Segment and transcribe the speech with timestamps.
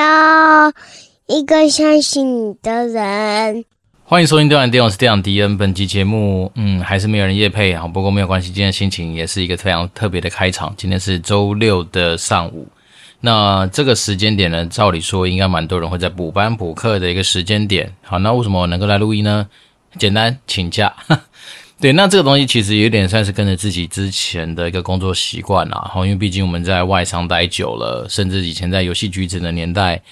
[0.00, 0.72] 要
[1.26, 3.66] 一个相信你的人。
[4.02, 5.58] 欢迎收听《电玩电》，我是电玩迪恩。
[5.58, 8.50] 本期节目，嗯，还是没有人夜配啊，不过没有关系。
[8.50, 10.72] 今天心情也是一个非常特别的开场。
[10.74, 12.66] 今天是周六的上午，
[13.20, 17.92] 那这个时间点呢，照理说应该蛮多人会在补班补课的一个时间点。
[18.02, 19.46] 好，那为什么我能够来录音呢？
[19.98, 20.94] 简单，请假。
[21.80, 30.02] 对，那这个东西其实有点算是跟着自己之前的一个工作习惯啦，因为毕竟我们在外商待久了，甚至以前在游戏橘子的年代，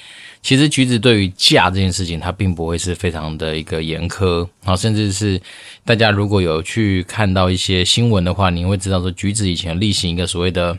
[0.40, 5.38] 其实橘子对于价这件事情，它并不会是非常的一个严苛啊，甚至是
[5.84, 10.78] 大家如果有去看到一些新闻的话，你会知道说橘子以前例行一个所谓的。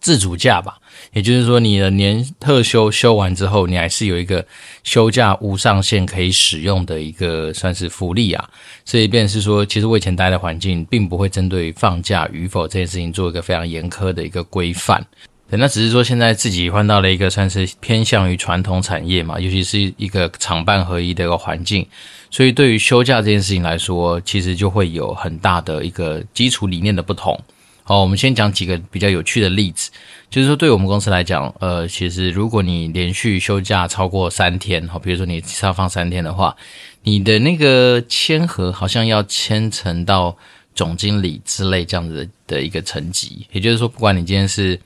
[0.00, 0.78] 自主假吧，
[1.12, 4.44] 也就是说，你的年特休休完之后，你还是有一个
[4.82, 8.48] 休假无上限可以使用的一个算是福利啊。
[8.84, 15.06] 所以便是说，其实我以前待的环境，并不会针对放假与否这件事情做一个非常严苛的一个规范。
[15.50, 21.86] 对那只是说，现在自己换到了一个算是偏向于传统产业嘛，尤其是一个厂办合一的一个环境，
[22.30, 27.38] 所以对于休假这件事情来说，其实就会有很大的一个基础理念的不同。
[27.82, 29.90] 好，我们先讲几个比较有趣的例子，
[30.30, 36.54] 就是说，对我们公司来讲，呃，其实如果你连续休假超过三天，好，比如说你是要放三天的话，
[37.02, 40.36] 你的那个签核好像要签成到
[40.72, 44.78] 总经理之类这样子的一个层级，也就是说，不管你今天是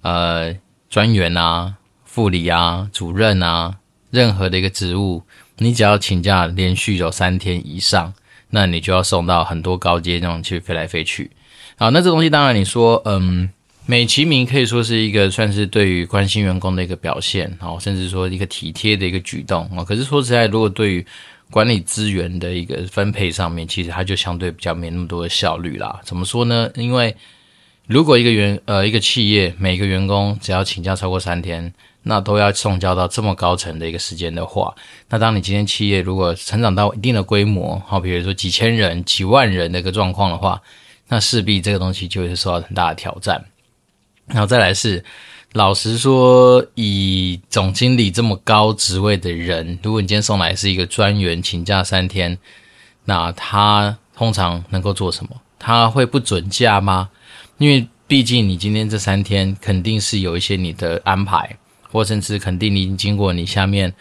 [0.00, 0.56] 呃
[0.88, 3.76] 专员啊、副理啊、主任啊，
[4.10, 5.22] 任何的一个职务，
[5.58, 8.14] 你只要请假连续有三天以上，
[8.48, 11.30] 那你就要送到很多高阶那种去飞来飞去。
[11.80, 13.48] 好，那这东西当然你说，嗯，
[13.86, 19.82] 美其名可以说是一个算是对于关心员工的一个表现，好，甚至说一个体贴的一个举动啊。
[19.82, 21.06] 可是说实在，如果对于
[21.50, 25.98] 管理资源的一个分配上面，其实它就相对比较没那么多的效率啦。
[26.04, 26.70] 怎么说呢？
[26.74, 27.16] 因为
[27.86, 34.74] 如果一个员呃一个企业每个员工只要请假超过三天，那都要送交到这么高层的一个时间的话，
[35.08, 40.60] 那当你今天企业如果成长到一定的规模，好，比如说几千人、几万人的一个状况的话。
[41.10, 43.44] 那势必这个东西就会受到很大的挑战。
[44.26, 45.04] 然后再来是，
[45.52, 52.38] 老实说，以总经理这么高职位的人，如果你今天送来是一个专员，请假三天，
[53.04, 55.30] 那他通常能够做什么？
[55.58, 57.10] 他会不准假吗？
[57.58, 61.56] 因为毕竟你今天这三天肯定是有一些你的安排，
[61.90, 63.92] 或甚至肯定你已经经过你下面。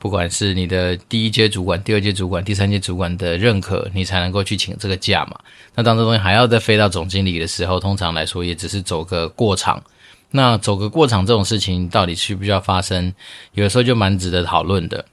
[0.00, 5.38] 不管是你的第一阶主管、第二阶主管、第三阶主管的认可，你才能够去请这个假嘛。
[5.74, 9.80] 那当这东西还要再飞到总经理的时候，通常来说也只是走个过场。
[10.30, 13.12] 那走个过场这种事情，到底需不需要发生？
[13.52, 15.04] 有的时候就蛮值得讨论的。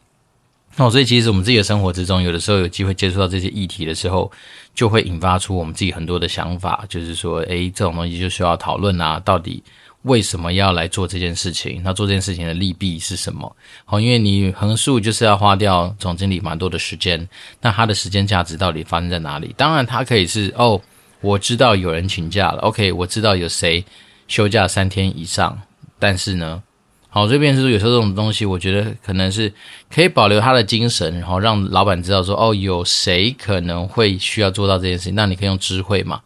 [0.78, 4.32] 那所以其实我们自己的生活之中，有的时候有机会接触到这些议题的时候，
[4.74, 9.62] 就会引发出我们自己很多的想法，就是说，诶，这种东西就需要讨论啊，到底。
[10.04, 11.82] 为什么要来做这件事情？
[11.84, 13.54] 那做这件事情的利弊是什么？
[13.84, 17.28] 好，因为你横竖就是要花掉总经理蛮多的时间，
[17.62, 19.54] 那他的时间价值到底发生在哪里？
[19.58, 20.80] 当然，他可以是哦，
[21.20, 23.84] 我知道有人请假了，OK，我知道有谁
[24.30, 25.60] 休假三天以上，
[26.00, 26.64] 但是呢，
[27.10, 29.52] 好，这边是有时候这种东西，我觉得可能是
[29.94, 36.22] 可以保留他的精神，然后让老板知道说，哦，有谁可能会需要做到这件事情，那你可以用智慧嘛，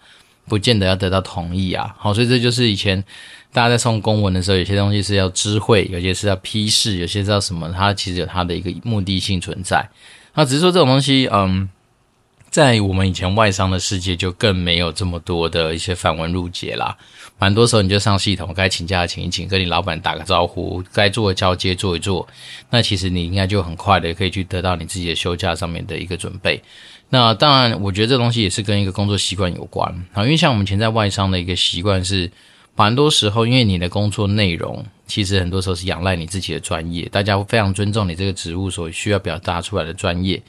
[0.47, 1.95] 不见得要得到同意啊。
[1.97, 3.03] 好，所以这就是以前。
[3.53, 7.69] 大家在送公文的时候，有些东西是要知会，有些是要批示，有些是要什么？
[7.71, 9.89] 它其实有它的一个目的性存在。
[10.35, 11.67] 那只是说这种东西，嗯，
[12.49, 16.97] 在我们以前外商的世界就更没有这么多的一些繁文缛节啦。
[17.37, 22.25] 蛮多时候你就上系统，该请假请一请，跟你老板打个招呼，该做的交接做一做。
[22.69, 26.61] 那其实你应该就很快的可以去得到你自己的休假上面的一个准备。
[27.09, 30.23] 那当然，我觉得这东西也是跟一个工作习惯有关啊。
[30.23, 32.31] 因为像我们以前在外商的一个习惯是。
[32.75, 40.41] 蛮多时候，因为你的工作内容其实很多时候是仰赖你自己的专业，大家会非常尊重你这个职务所需要表达出来的专业，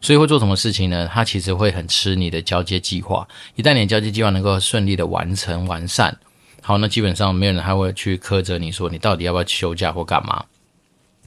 [0.00, 1.10] 所以会做什么事情呢？
[1.12, 3.26] 他其实会很吃你的交接计划。
[3.56, 6.16] 一旦你的交接计划能够顺利的完成完善，
[6.62, 10.44] 好，那基本上没有人还会去苛责你说你到底要不要休假或干嘛。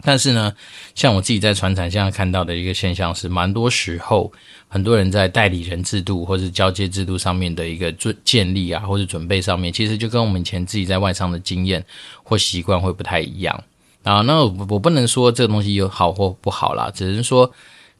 [0.03, 0.53] 但是呢，
[0.93, 4.31] 像我自己在传产现在看到的一个现象是，蛮多时候
[4.67, 11.83] 很多人在代理人制度或是交接制度上面的一个准建立啊，或者准备上面，其实就跟我们以前自己在外商的经验
[12.21, 13.63] 或习惯会不太一样
[14.03, 14.21] 啊。
[14.21, 17.49] 那我不能说这个东西有好或不好啦，只是说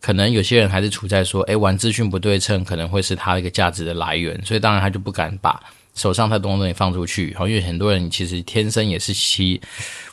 [0.01, 5.57] 可能有些人还是处在说，诶，玩资讯不对称可能会是他的一个价值的来源，所以当然他就不敢把。
[5.94, 9.62] 手上太多东西放出去，然后，因为很多人其实天生也是希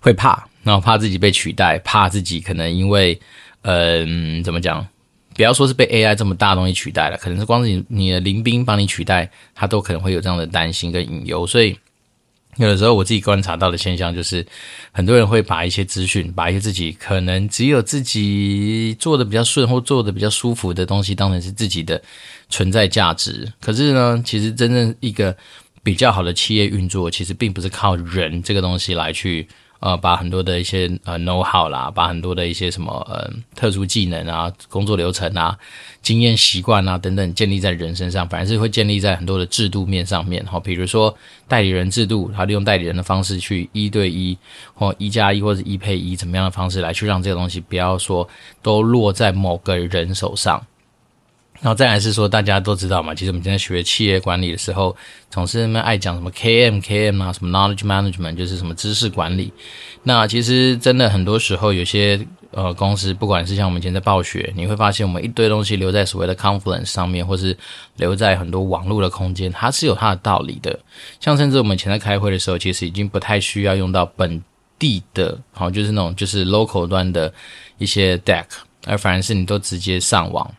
[0.01, 3.19] 会怕，然后怕自己被取代，怕自己可能因为，
[3.63, 4.87] 嗯、怎么讲？
[5.35, 11.47] 不要说是被 AI 这么大东西取代了，可能是光是你你的邻兵帮你取代，他都可能会有这样的担心跟隐忧。
[11.47, 11.75] 所以，
[12.57, 14.45] 有的时候我自己观察到的现象就是，
[14.93, 22.03] 很多人会把一些资讯，把一些自己可能只有自己做的比较顺或做的比较舒服的东西，当成是自己的
[22.51, 23.51] 存在价值。
[23.63, 25.35] 可是呢，其实真正一个
[25.83, 29.47] 比较好的企业运作，其实并不是靠人这个东西来去。
[29.81, 35.57] 呃，把很多的一些呃 know how 啦，把很多的一些什么呃特殊技能啊、工作流程啊、
[36.03, 40.45] 经验习惯啊等等建立在人身上，反而是会建立在很多的制度面上面。
[40.45, 41.17] 好，比如说
[41.49, 44.37] 代理人制度，他利用代理人的方式去一对一
[44.75, 48.29] 或一加一或者一配一怎么样的方式来去让这个东西不要说
[48.61, 50.63] 都落在某个人手上。
[51.61, 54.97] 然后再来是说，大家都知道嘛，其实我们今天学企业管理的时候，
[55.29, 59.53] 总是那么爱讲什么 KM KM 啊，什么 Knowledge Management，就是什么知识管理。
[60.03, 62.19] 那其实真的很多时候，有些
[62.53, 67.55] 呃公司，不管是像我们以前在暴雪，你会发现我们一堆东西留在所谓的 Confluence 上面，或是
[67.97, 70.81] 留在很多网络的空间，它是有它的道理的。
[71.21, 74.43] 像甚至我们以前在开会的时候，其实已经不太需要用到本
[74.79, 77.31] 地的，好，就是那种就是 local 端的
[77.77, 78.47] 一些 Deck，
[78.87, 80.51] 而反而是你都直接上网。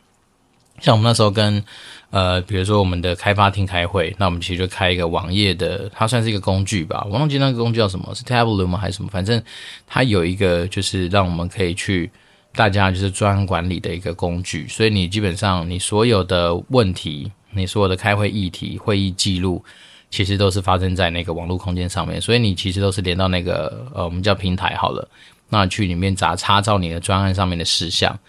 [0.81, 1.63] 像我们那时候跟
[2.09, 7.07] 呃，比如说我们的开发厅开会，那我们其实就开一个网页的，它算是一个工具吧。
[7.09, 8.77] 我忘记那个工具叫什么，是 Tableau 吗？
[8.77, 9.09] 还是什么？
[9.09, 9.41] 反正
[9.87, 12.11] 它有一个就是让我们可以去
[12.53, 14.67] 大家就是专案管理的一个工具。
[14.67, 19.63] 所以你基本上你所有的问题，你所有的开会议题、会议记录，
[20.09, 22.19] 其实都是发生在那个网络空间上面。
[22.19, 25.07] 所以你其实都是连到那个呃，我们叫平台好了，
[25.47, 28.19] 那去里面查查找你的专案上面的事项。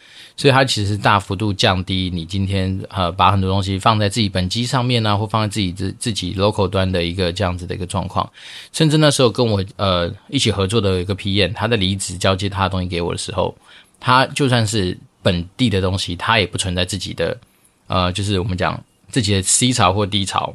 [0.43, 8.29] 所以它其实大幅度降低你今天呃把很多东西放在自己本机上面呢、或放在自己自自己 local 端的一个这样子的一个状况。
[8.73, 13.55] 甚至那时候跟我呃一起合作的一个 PM，他的离职交接他的东西给我的时候，
[14.00, 17.39] 他就算是本地的东西，他也不存在自己的
[17.87, 20.53] 呃，就是我们讲自己的 C 槽或 D 槽。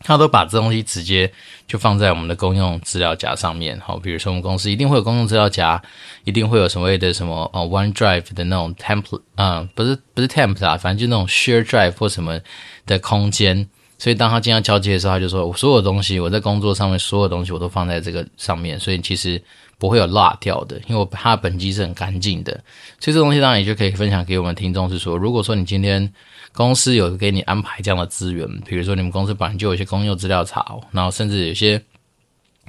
[0.00, 1.30] 他都把这东西直接
[1.66, 5.82] 就放在我们的公用资料夹上面，好，比如说我们公司一定会有公用资料夹，
[6.24, 12.40] 一定会有所谓的什么呃 OneDrive 的那种 template，嗯，不是不是 template 啊，反正就那种 Share Drive 或什么
[12.84, 13.68] 的空间。
[13.98, 19.42] 所以当他经常交接的时候，他就说：“我所有东西，我在工作上面所有东西我都放在这个上面，所以其实
[19.78, 22.52] 不会有落掉的，因为它的本机是很干净的。
[22.98, 26.12] 所以这东西当然也就可以分享给我们听众，是说，如果说你今天
[26.52, 31.80] 公司有给你安排这样的资源，比如说你们公司本来就有一些公用资料槽，然后甚至有些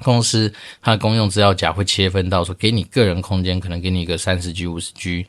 [0.04, 5.26] 公司它的公用资料夹会切分到说，给你个人空间，可能给你一个三十 G、五十 G。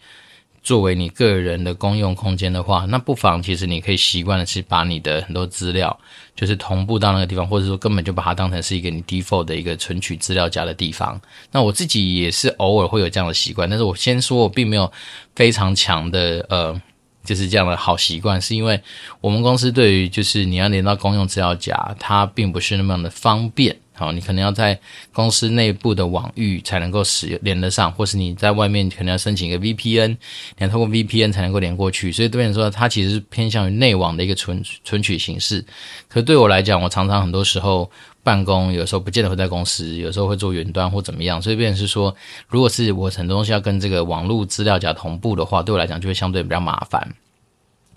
[0.69, 5.99] 作为你个人的公用空间的话，那不妨其实你可以习惯的是把你的很多资料，
[6.37, 11.19] 就是同步到那个地方，或者说根本就把它当成是一个你 default 的一个存取资料夹的地方。
[11.50, 14.93] 那我自己也是偶尔会有这样的习惯，但是我先说我并没有
[15.35, 16.79] 非常强的呃，
[17.25, 18.79] 就是这样的好习惯，是因为
[19.23, 23.75] 我们公司对于就是你要连到公用资料夹，它并不是那么的方便。
[23.99, 24.79] 好，你可能要在
[25.12, 30.17] 公司内部的网域才能够使连得上，或是你在外面可能要申请一个 VPN，你
[30.59, 32.12] 要透过 VPN 才能够连过去。
[32.12, 35.65] 所以对你说，它其实是偏向于内网的一个存存取形式。
[36.06, 37.91] 可对我来讲，我常常很多时候
[38.23, 41.43] 办公，有时候不见得会在公司，有时候会做云端或怎么样。
[41.43, 42.15] 所以变成是说，
[42.47, 47.12] 如果是我很多东西要跟这个网络资料夹同步的话，对我来讲就会相对比较麻烦。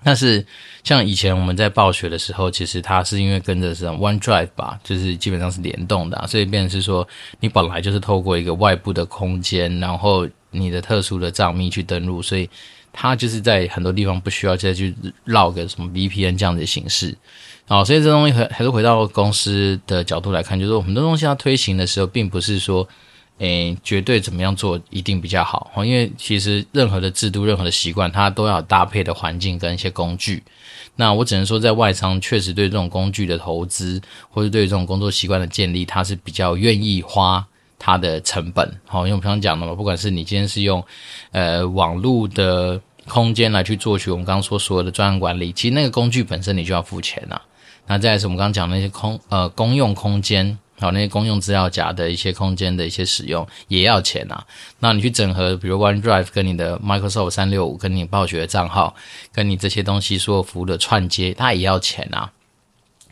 [0.03, 0.43] 但是，
[0.84, 7.08] 像以前我们在暴雪的时候，其实它是因为跟着是 OneDrive 吧，就是基本上是联动的，所以变成是说，
[7.39, 12.50] 你本来就是透过一个外部的空间，然后你的特殊的账密去登录，所以
[12.91, 17.15] 它就是在很多地方不需要再去绕个什么 VPN 这样的形式。
[17.67, 22.88] 好，所以这东西还还是回到公司的角度来看，就是说很多东西它推行的时候，并不是说。
[23.41, 30.43] 诶，绝对怎么样做一定比较好，因为其实任何的制度、任何的习惯，它都要搭配的环境跟一些工具。
[30.95, 37.43] 那我只能说，在外商确实对这种工具的投资，或者对这种工作习惯的建立，它是比较愿意花
[37.79, 38.71] 它的成本。
[38.86, 40.83] 好，因为我刚刚讲的嘛，不管是你今天是用
[41.31, 47.41] 呃网络的空间来去做取我们刚刚说所有的专案管理，其实那个工具本身你就要付钱啊。
[47.88, 50.60] 那再来是我们刚刚讲那些空呃公用空间。
[50.81, 54.43] 好，那些公用资料夹的一些空间的一些使用也要钱啊。
[54.79, 58.95] 那你去整合，比如 OneDrive 跟你的 Microsoft 三六五，跟你暴雪的账号，
[59.31, 62.31] 跟你这些东西所有服务的串接，它也要钱啊。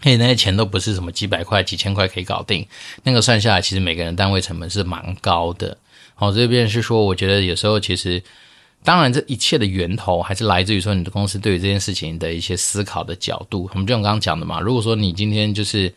[0.01, 2.65] 嘿，那些钱都不是什么几百块、几千块可以搞定。
[3.03, 5.77] 那个算下来，其实每个人单位成本是蛮高的。
[6.15, 8.19] 好，这边是说，我觉得有时候其实，
[8.83, 13.69] 当然这一切的源头还是来自于说你的公司对于这件事情的一些思考的角度。
[13.73, 15.93] 我们就像刚刚讲的嘛，如果说你今天就是。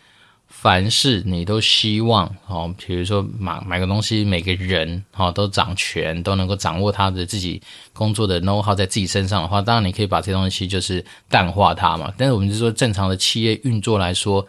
[0.54, 7.60] 凡事你都希望哦，比如说买买个东西，每个人哦都掌权，都能够掌握他的自己
[7.92, 12.14] 工作的 know how 在自己身上的话，当然你可以把这东西就是淡化它嘛。
[12.16, 14.46] 但是我们就说正常的企业运作来说，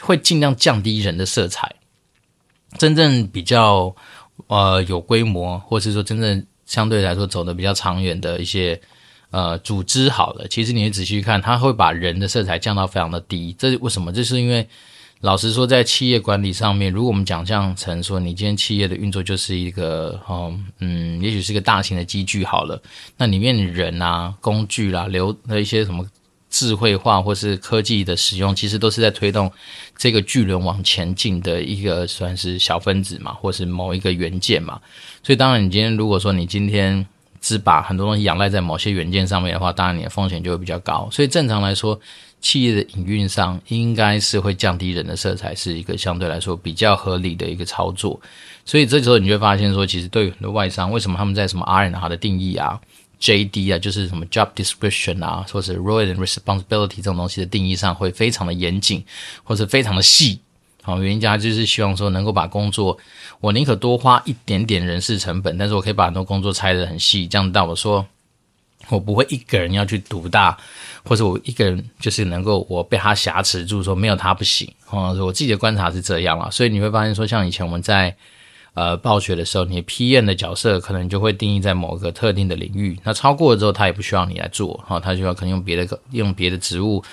[0.00, 1.72] 会尽量降低人的色彩。
[2.76, 3.94] 真正比较
[4.48, 8.80] 呃有规模，或是说真正相对来说走得比较长远的一些
[9.30, 13.54] 呃组织好了，其实你仔细看，它会把人的色彩降到非常的低。
[13.56, 14.12] 这是为什么？
[14.12, 14.68] 这是因为。
[15.20, 22.80] 老实说，在企业管理上面，如果我们讲像成说，你今天企业的运作就是一个，哦，嗯，也许是个大型的机具好了，
[23.16, 26.06] 那里面人啊、工具啦、流的一些什么
[26.48, 29.50] 智慧化或是科技的使用，其实都是在推动
[29.96, 34.80] 这个巨轮往前进的一个算是小分子嘛，或是某一个元件嘛。
[35.24, 37.04] 所以，当然，你今天如果说你今天
[37.40, 41.08] 只把很多东西仰赖在某些元件上面的话，当然你的风险就会比较高。
[41.10, 42.00] 所以，正常来说。
[42.40, 48.20] 企业的营运上应该是会降低人的色彩，是一个相对来说比较合理的一个操作。
[48.64, 52.78] 所以这时候你就会发现说，其实对很多外商，为什么他们在什么 R N R 的定义啊、
[53.20, 59.04] JD 啊，就是什么 Job Description 啊，或是 Role and Responsibility 这种东西的定义上会非常的严谨，
[59.42, 60.38] 或者非常的细。
[60.82, 62.96] 好，原因家就是希望说能够把工作，
[63.40, 68.06] 我宁可多花一点点人事成本，但是我可以把很多工作拆得很细，这样到我说。
[68.88, 70.56] 我不会一个人要去独大，
[71.04, 74.70] 或者我一个人就是能够我被他挟持住，说没有他不行。
[74.90, 78.14] 哦，我自己的观察是这样了，所以你会发现说，像以前我们在
[78.74, 87.04] 呃暴雪的时候，你 PM 的角色可能就会定义在某个特定的领域，那超过了之后，他也不需要你来做，哈，他就要可能用别的用别的职务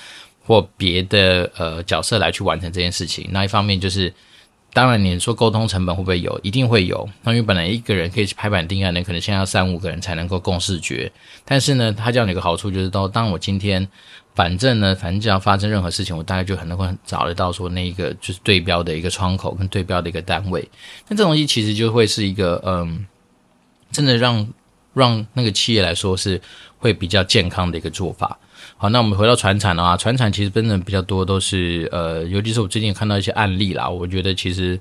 [0.46, 3.28] 或别的呃角色来去完成这件事情。
[3.32, 4.14] 那一方面就是。
[4.76, 6.38] 当然，你说沟通成本会不会有？
[6.44, 7.10] 一定会有。
[7.24, 11.10] 那因为本来一个人可以去拍板定案的，可能现在要三五个人才能够共视觉。
[11.46, 13.88] 但是呢，他这样有一个好处就是，当当我今天，
[14.34, 20.68] 反正呢，反正只要发生任何事情，我大概就很能够找得到说那一个就是对标的一个窗口跟对标的一个单位。
[21.08, 23.06] 那这东西其实就会是一个嗯，
[23.94, 24.46] 真的让
[24.94, 26.42] 让那个企业来说是
[26.80, 28.38] 会比较健康的一个做法。
[28.78, 34.80] 好，那我们回到传产的话，传产其实真的比较多都是呃，尤其是我最近看到一些案例啦，我觉得其实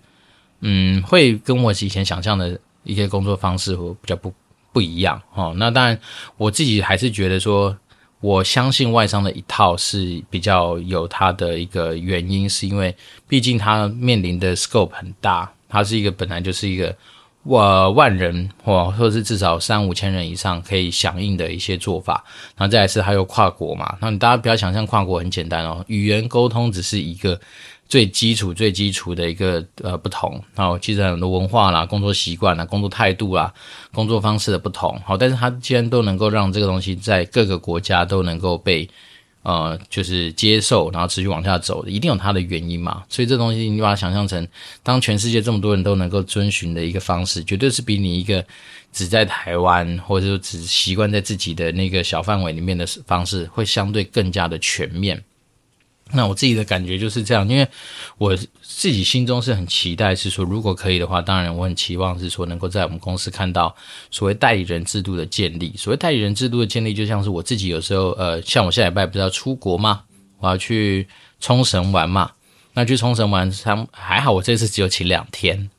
[0.61, 4.35] 嗯，会跟我以前想象的一些工作方式会比较不
[4.73, 5.55] 不一样哦。
[5.57, 5.99] 那当然，
[6.37, 7.77] 我自己还是觉得说，
[8.21, 12.95] 我相信外商的一套是比较有它的一个原因，是因为
[13.29, 16.95] 毕竟它面临的 scope 很大，它是一个本来就是一个。
[17.45, 22.25] 我万人或或者是至少三五千人以上可以响应的一些做法，
[22.57, 27.39] 然后再来是还有跨国嘛，那你大家不要想象跨国很简单哦，语言沟通只是一个
[27.87, 33.53] 最基础最基础的一个呃不同，然后其实很多文化啦、工作习惯啦、工作态度啦、
[33.93, 38.89] 工作方式的不同，好，但是它既然都能够让这个东西在各个国家都能够被。
[39.45, 43.05] 呃，就是接受，然后持续往下走的，一定有它的原因嘛。
[43.09, 44.49] 所以这东西你把它想象成，
[44.83, 48.45] 当全世界这么多人都能够遵循的一个方式，绝对是比你一个
[48.93, 55.23] 只在台湾或者说只习惯在自己的那个小范围里面的方式，会相对更加的全面。
[56.13, 57.67] 那我自己的感觉就是这样，因为
[58.19, 63.75] 我自己心中是很期待，是说如果可以的话，当然我很期望是说能够在我们公司看到
[64.11, 65.75] 所谓代理人制度的建立。
[65.77, 70.03] 所谓代理人制度的建立，就像是我自己有时候，呃，像我下礼拜不是要出国嘛，
[70.39, 71.09] 我要去
[71.41, 72.31] 冲绳玩嘛，
[72.75, 75.71] 那去冲绳玩，还还好，我这次只有请两天，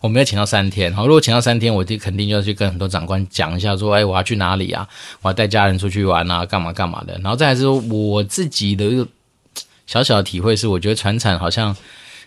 [0.00, 0.92] 我没有请到三天。
[0.92, 4.88] 好，如果请到三天，我就肯定就要去跟很多长官讲一下，说，哎，我要去哪里啊？
[5.20, 7.12] 我要带家人出去玩啊，干嘛干嘛的。
[7.22, 9.06] 然后再来是说我自己的。
[9.88, 11.74] 小小的体会是，我觉得船产好像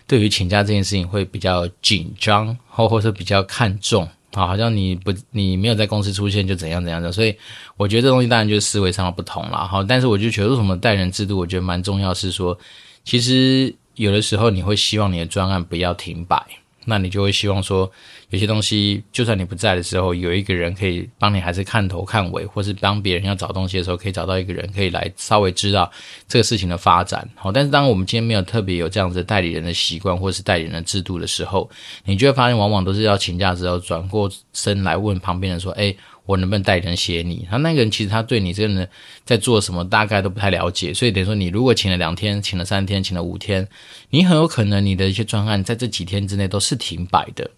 [0.06, 4.02] 对于请假这件事情会比较紧张，或或是比较看重
[4.32, 7.34] 啊，好像你不你没有在公司出现就怎样怎样的，所以
[7.76, 9.84] 我觉得这东西当然就是思维上的不同了哈。
[9.88, 12.58] 但是我就觉得为什么待人制度，我觉得蛮重要，是说
[13.04, 16.44] 其实有的时候你会希望你的专案不要停摆。
[16.84, 17.90] 那你就会希望说，
[18.30, 25.90] 有些东西就算你不在的时候，有一个人可以帮你，还是看头看尾，或是帮别人要找东西的时候，可以找到一个人可以来稍微知道
[26.26, 27.28] 这个事情的发展。
[27.34, 31.68] 好，但是当我们今天没有特别有这样子代理人的习惯，或是代理人的制度的时候，
[32.04, 37.46] 你就会发现，往往都是要请假之后转过身来问旁边人说：“诶。”我能不能带人写你？
[37.50, 38.88] 他那个人其实他对你这个人
[39.24, 43.66] 在做什么大概都不太了解，所以等于说你如果请了两天，请了三天，请了五天，
[44.10, 47.50] 你很有可能你的一些专案在这几天之内都是停摆的。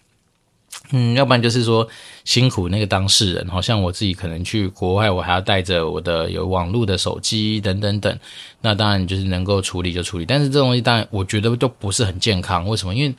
[0.90, 1.88] 嗯，要不然就是说
[2.24, 8.18] 辛苦那个当事人，好像我自己可能去国外，我还要带着我的有网络的手机等等等，
[8.60, 12.68] 那当然就是能够处理就处理，但是这东西当然我觉得都不是很健康。
[12.68, 12.94] 为什么？
[12.94, 13.14] 因为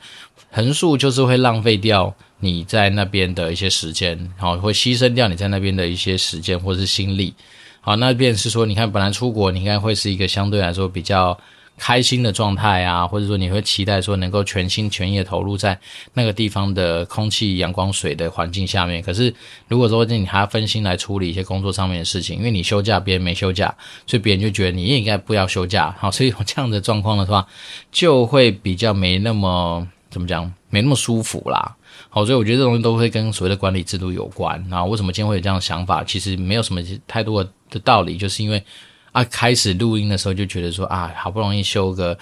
[0.50, 2.14] 横竖就是会浪费掉。
[2.40, 7.32] 你在那边的一些时间，好，会牺牲掉你在那边的一些时间或是心力，
[7.80, 11.36] 好，那便是说，你看，本来出国你应该会是一个相对来说比较
[11.78, 15.78] 开心的状态啊，或者说你会期待说能够全心全意的投入在
[16.12, 19.00] 那个地方的空气、阳光、水的环境下面。
[19.02, 19.34] 可是
[19.68, 23.74] 如果说你还要分心来处理一些工作上面的事情，因为你休假，别人没休假，
[24.06, 27.46] 所以别人就觉得你也应该不要休假，好，所以有这样的状况的话，
[27.90, 29.88] 就会比较没那么。
[30.16, 31.76] 怎么讲，没那么舒服啦。
[32.08, 34.64] 好，所以我觉得这东西都会跟所谓的管理制度有关。
[34.70, 36.02] 那为什么今天会有这样的想法？
[36.02, 38.64] 其实没有什么太多的道理，就是因为
[39.12, 42.16] 啊，开始录音的时候就觉得说啊，好不容易休个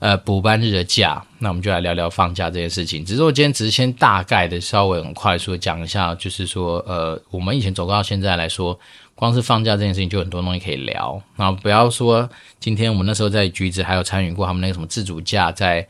[0.00, 3.04] 呃补班日的假，那我们就来聊聊放假这件事情。
[3.04, 8.76] 只是我今天只是先大概的稍微很快速的讲一下，就是说呃，我们以前走过到现在来说，
[9.14, 11.22] 光是放假这件事情就很多东西可以聊。
[11.36, 15.86] 那不要说今天我们那时候在橘子还有参与过他们那个什么自主假在。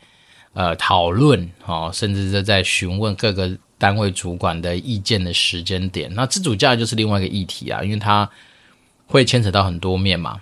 [0.53, 6.13] 呃，讨论哦，甚至是在询问各个单位主管的意见的时间点。
[6.13, 8.29] 那自主假就是另外一个议题啊，因为它
[9.07, 10.41] 会牵扯到很多面嘛。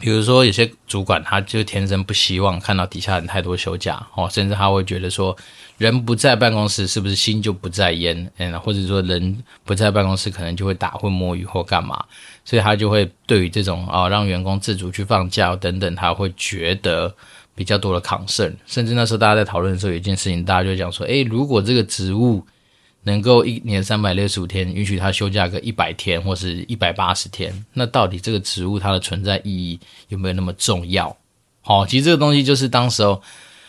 [0.00, 5.36] 比如说，有些主管他就天生不希望看到底下人太多休假哦，甚至他会觉得说，
[5.78, 8.28] 人不在办公室是不是心就不在焉？
[8.38, 12.04] 嗯，或者说人不在办公室可能就会打混摸鱼或干嘛，
[12.44, 17.14] 所以他就会对于这种啊、哦，让员工自主去放假等等，他会觉得。
[17.54, 22.42] 比较多的 concern，甚至那时候大家在讨论的时候，有一件事情，大家就讲说：诶，如果这个职务
[23.02, 29.78] 能够一年三百六十五天允许他休假个一百天或是一百八十天，那到底这个职务它的存在意义
[30.08, 31.14] 有没有那么重要？
[31.60, 33.20] 好，其实这个东西就是当时候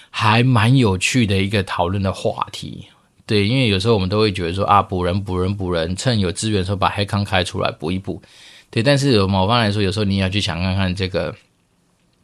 [0.10, 2.86] 还蛮有趣的一个讨论的话题。
[3.26, 8.22] 对，因为有时候我们都会觉得说啊，补人补人补人，趁有资源的时候把黑康开出来补一补。
[8.70, 11.36] 对，但是有某方来说，有时候你也要去想看看这个。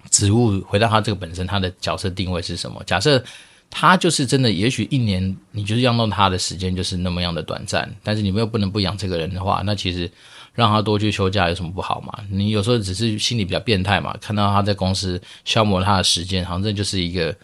[0.10, 2.82] 职务回到他这个本身，他的角色定位是什么？
[2.86, 3.24] 假设
[3.70, 10.10] 他就是真的，也许一年你就是要弄他的时间就是那么样的短暂，但是你们又不能不养这个人的话，那其实
[10.56, 12.12] 让他多去休假有什么不好嘛？
[12.32, 17.36] 你有时候只是心里比较变态嘛，看到他在公司消磨他的时间，好像这就是一个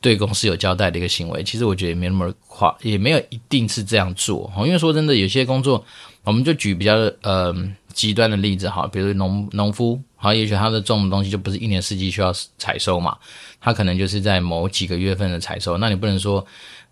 [0.00, 1.42] 对公司有交代的一个行为。
[1.42, 4.52] 其实我觉得也没那么夸，也没有一定是这样做。
[4.58, 5.84] 因为说真的，有些工作，
[6.22, 7.52] 我们就举比较呃
[7.94, 9.98] 极端的例子哈，比如农农夫。
[10.16, 13.14] 好，也许他的种的东西就不是一年四季需要采收嘛，
[13.60, 15.76] 他可能就是在某几个月份的采收。
[15.76, 16.42] 那你不能说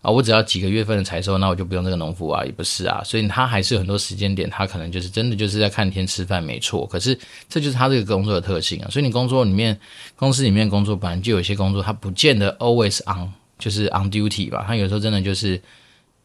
[0.03, 3.01] 啊，我只要几个月份的采收，那我就不用这个农夫啊，也不是啊。
[3.03, 6.85] 所以他还是有很多时间点，他可能就是真的就是在看天吃饭，没错。
[6.85, 7.17] 可是
[7.49, 8.87] 这就是他这个工作的特性啊。
[8.91, 9.75] 所以你工作里面，
[10.15, 14.63] 公司里面工作本来就有一些工作，他不见得 always on，就是 on duty 吧。
[14.67, 15.59] 他有时候真的就是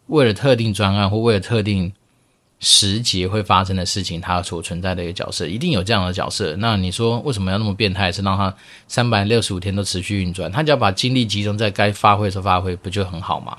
[0.08, 1.90] 为了特定专案或为了特定。
[2.60, 6.56] 时节会发生的事情，它所存在的一个角色，一定有这样的角色。
[6.56, 8.10] 那你说为什么要那么变态？
[8.10, 8.52] 是让他
[8.88, 13.56] 三百六十五天都持续运转，他只要把精力集中在该发挥的时候发挥，不就很好吗？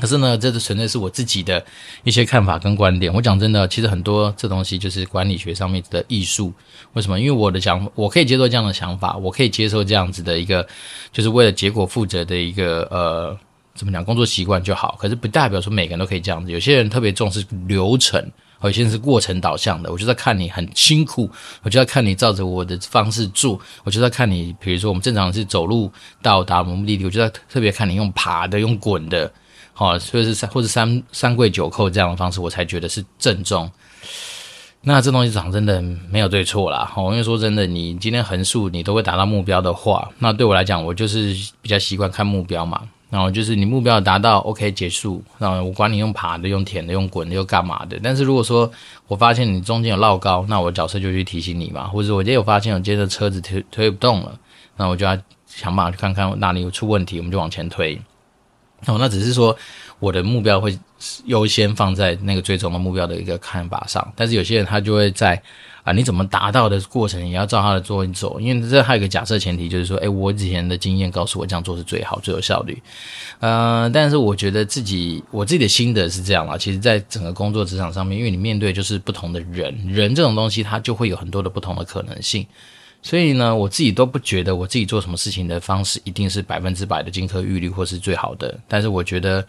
[0.00, 1.62] 可是呢，这是纯粹是我自己的
[2.04, 3.12] 一些看法跟观点。
[3.12, 6.52] 我讲真的，其实很多这东西就是管理学上面的艺术。
[6.94, 7.20] 为什么？
[7.20, 10.66] 因为我的想法，我可以接受这样的想法，我可以接受这样子的一个，
[11.12, 13.38] 就是为了结果负责的一个呃。
[13.76, 14.04] 怎么讲？
[14.04, 16.50] 工作习惯就好，可是不代表说每个人都可以这样子。
[16.50, 18.20] 有些人特别重视流程，
[18.62, 19.92] 有些人是过程导向的。
[19.92, 21.30] 我就在看你很辛苦，
[21.62, 29.30] 我就在看你照着我的方式做，我就在看你，比如说我们正常是走路到达目的地，我就在特别看你用爬的、用滚的，
[29.72, 33.70] 好，所以是三或者三三跪九叩这样的方式，我才觉得是正宗。
[34.88, 42.80] 那这东西讲真的没有对错啦，哦，因为说真的，你今天横竖你都会达到目标的话，那对我来讲，我就是比较习惯看目标嘛。
[43.08, 45.22] 然后就是你目标达到，OK 结束。
[45.38, 47.98] 然后我管你用爬的、用舔的、用滚的、又干嘛的。
[48.02, 48.70] 但是如果说
[49.06, 51.86] 我发现你中间有落高，那我角色就去提醒你嘛。
[51.86, 54.38] 或者我今天有发现我今天的车子推推不动了，
[54.76, 55.16] 那我就要
[55.46, 58.00] 想办法去看看哪里有出问题，我们就往前推。
[58.86, 59.56] 哦，那只是说
[59.98, 60.78] 我的目标会
[61.26, 64.12] 优先放在那个最终的目标的一个看法上。
[64.16, 65.40] 但是有些人他就会在。
[65.86, 72.76] 啊，你怎么达到的过程也要照他的做一走，因为这还有一个假设前提，就是说，诶，我之前的经验告诉我这样做是最好、最有效率。
[73.38, 76.58] 呃，但是我觉得自己我自己的心得是这样啦。
[76.58, 82.44] 其实，在整个工作职场上面，因为你面对就是不同的人，人这种东西它就会有很多的不同的可能性。
[83.00, 88.58] 所以呢，我自己都不觉得我自己做什么事情的方式一定是百分之百的金科玉律或是最好的。
[88.66, 89.46] 但是我觉得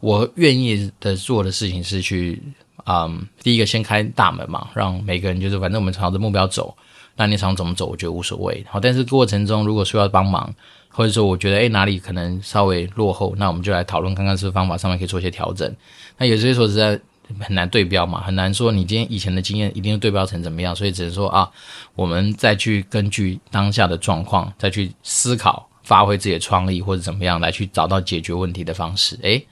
[0.00, 2.42] 我愿意的做的事情是去。
[2.90, 6.76] 嗯，第一个先开大门嘛，让每个人就是反正我们朝着目标走，
[7.14, 8.64] 那你想怎么走，我觉得无所谓。
[8.68, 10.52] 好，但是过程中如果需要帮忙，
[10.88, 15.72] 或者说我觉得诶哪里可能稍微落后，那我们就来讨论看看是不是方法上面可以做一些调整。
[16.18, 16.98] 那有些时候实在
[17.38, 21.48] 很难对标嘛，很难说你今天以前的经验一定对标成怎么样，所以只能说啊，
[21.94, 29.16] 我们再去根据当下的状况再去思考，发挥自己的创意或者怎么样来去找到解决问题的方式。
[29.22, 29.46] 诶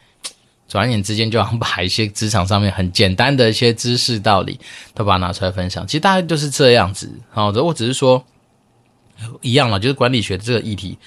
[0.69, 4.61] 转眼之间，就想把一些职场上面很简单的一些知识道理
[4.95, 5.87] 都把它拿出来分享。
[5.87, 7.11] 其实大概就是这样子。
[7.31, 8.23] 好的，我只是说
[9.41, 10.99] 一样了，就是管理学这个议题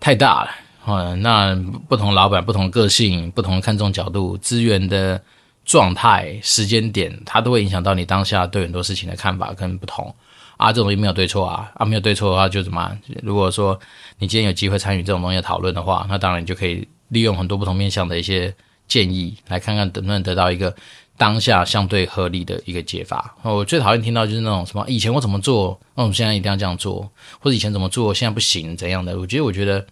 [0.00, 0.50] 太大了。
[0.88, 1.54] 嗯，那
[1.88, 5.22] 不同老板、不同个性、不同看重角度、资源的
[5.64, 10.12] 状态、时间点，它都会影响到你当下对很多事情的看法跟不同。
[10.56, 12.90] 啊，这种东西没有对错啊，啊，没有对错的话就怎么？
[13.22, 13.78] 如果说
[14.18, 16.88] 你今天有机会参与这种东西的讨论的话，那当然你就可以。
[17.10, 18.52] 利用很多不同面向的一些
[18.86, 20.74] 建议，来看看能不能得到一个
[21.16, 23.34] 当下相对合理的一个解法。
[23.42, 29.18] 我最讨厌听到就是那种什么以前我怎么做，那我们现在一定要这样做，或者以前怎么做，现在不行怎样的？
[29.18, 29.86] 我觉得，我觉得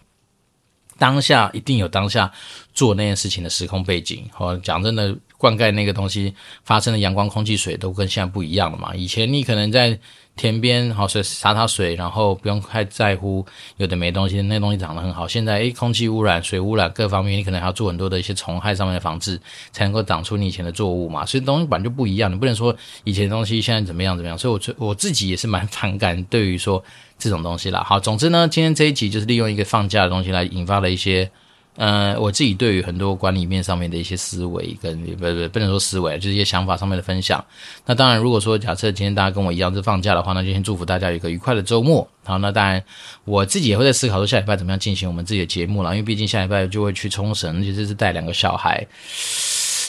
[0.98, 2.30] 当下一定有当下
[2.72, 4.28] 做那件事情的时空背景。
[4.38, 8.94] 哦，讲真的，灌溉那个东西发生的阳光、空气、水都跟现在不一样了嘛。
[8.94, 9.98] 以前你可能在
[10.36, 15.28] 田边好，所以洒洒水，然后不用太在乎有的没东西，那东西长得很好。
[15.28, 21.24] 现在诶，空气污染、水污染各方面，你可能还要做很多的一些虫害上面的防治，才能够长出你以前的作物嘛。
[21.24, 24.36] 所以东西本来就不一样，你不能说以前的东西现在怎么样怎么样。
[24.36, 26.82] 所以我我自己也是蛮反感对于说
[27.18, 27.84] 这种东西啦。
[27.86, 31.30] 好，总之呢，今天这一集就是利用一个放假的东西来引发了一些。
[31.76, 37.44] 呃，我自己对于很多管理面上面的一些思维，跟不不不能说思维，就是一些想法上面的分享。
[37.84, 42.08] 那当然，如果说假设今天大家跟我一样是放假的话，那就先祝福大家有一个愉快的周末。
[42.24, 42.82] 好，那当然
[43.24, 48.86] 我自己也会在思考说下礼拜怎么样进行我们自己的节目了，因为毕竟下礼拜就会去冲绳，其实是带两个小孩。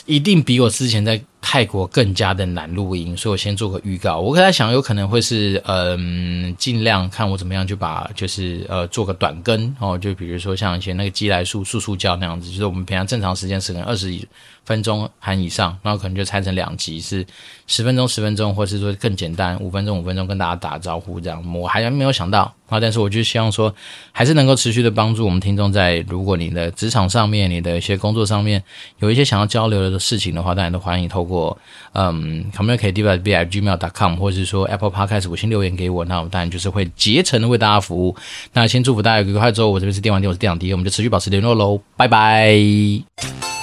[0.06, 4.18] 一定比我之前在泰国更加的难录音，所以我先做个预告。
[4.18, 14.18] 我刚才想，有可能会是嗯，尽量看我怎么样就把就是呃做个短更哦，就比如说像以前那个鸡来素素素教那样子，就是我们平常正常时间是可能二十
[14.64, 17.24] 分钟含以上，然后可能就拆成两集，是
[17.68, 21.42] 十分钟十分钟，或是说更简单五分钟五分钟跟大家打招呼这样。
[21.54, 23.72] 我还没有想到啊，但是我就希望说，
[24.10, 28.60] 还是能够持续的帮助我们听众在，如果你的职场上面、你的一些工作上面
[28.98, 31.58] 有一些想要交流的事情的话，当然都欢迎透如果
[31.92, 38.14] 嗯 communicate@gmail.com 或者是说 Apple Podcast 五星留言给我，那我们当然就是会竭诚的为大家服务。
[38.52, 43.55] 那先祝福大家愉快之后，我这边是电玩店，我是电长迪，我们就持续保持联络喽，拜拜。